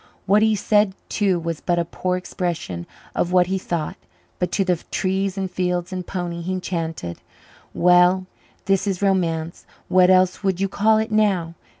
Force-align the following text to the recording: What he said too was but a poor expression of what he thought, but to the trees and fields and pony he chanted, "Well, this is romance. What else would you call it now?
What 0.25 0.41
he 0.41 0.55
said 0.55 0.95
too 1.09 1.37
was 1.39 1.61
but 1.61 1.77
a 1.77 1.85
poor 1.85 2.17
expression 2.17 2.87
of 3.13 3.31
what 3.31 3.45
he 3.45 3.59
thought, 3.59 3.97
but 4.39 4.51
to 4.53 4.65
the 4.65 4.77
trees 4.89 5.37
and 5.37 5.45
fields 5.51 5.93
and 5.93 6.07
pony 6.07 6.41
he 6.41 6.59
chanted, 6.59 7.19
"Well, 7.75 8.25
this 8.65 8.87
is 8.87 9.03
romance. 9.03 9.63
What 9.89 10.09
else 10.09 10.43
would 10.43 10.59
you 10.59 10.67
call 10.67 10.97
it 10.97 11.11
now? 11.11 11.53